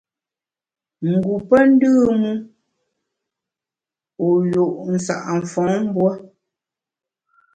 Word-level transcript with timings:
Ngu 1.11 1.33
pe 1.47 1.57
ndùm 1.71 2.21
u, 2.31 2.37
wu 4.23 4.29
nju’ 4.45 4.63
sa’ 5.05 5.13
mfom 5.39 5.71
mbuo. 5.89 6.11